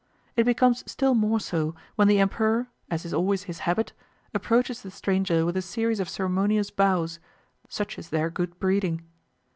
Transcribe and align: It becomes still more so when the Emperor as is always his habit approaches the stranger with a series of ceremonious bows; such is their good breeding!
It 0.35 0.45
becomes 0.45 0.83
still 0.91 1.13
more 1.13 1.39
so 1.39 1.75
when 1.95 2.07
the 2.07 2.17
Emperor 2.17 2.69
as 2.89 3.05
is 3.05 3.13
always 3.13 3.43
his 3.43 3.59
habit 3.69 3.93
approaches 4.33 4.81
the 4.81 4.89
stranger 4.89 5.45
with 5.45 5.55
a 5.55 5.61
series 5.61 5.99
of 5.99 6.09
ceremonious 6.09 6.71
bows; 6.71 7.19
such 7.69 7.99
is 7.99 8.09
their 8.09 8.31
good 8.31 8.57
breeding! 8.57 9.03